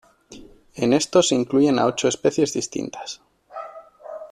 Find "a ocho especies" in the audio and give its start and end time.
1.77-2.53